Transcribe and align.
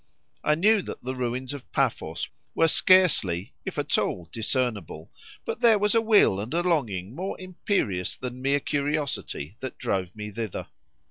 I 0.43 0.55
knew 0.55 0.81
that 0.81 1.03
the 1.03 1.13
ruins 1.13 1.53
of 1.53 1.71
Paphos 1.71 2.27
were 2.55 2.67
scarcely, 2.67 3.53
if 3.65 3.77
at 3.77 3.99
all, 3.99 4.27
discernible, 4.31 5.11
but 5.45 5.61
there 5.61 5.77
was 5.77 5.93
a 5.93 6.01
will 6.01 6.39
and 6.39 6.51
a 6.55 6.63
longing 6.63 7.13
more 7.13 7.39
imperious 7.39 8.15
than 8.15 8.41
mere 8.41 8.61
curiosity 8.61 9.57
that 9.59 9.77
drove 9.77 10.15
me 10.15 10.31
thither. 10.31 10.69